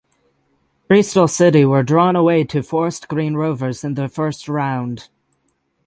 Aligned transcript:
Bristol 0.87 1.27
City 1.27 1.63
were 1.63 1.83
drawn 1.83 2.15
away 2.15 2.43
to 2.45 2.63
Forest 2.63 3.07
Green 3.07 3.35
Rovers 3.35 3.83
in 3.83 3.93
the 3.93 4.09
first 4.09 4.49
round. 4.49 5.09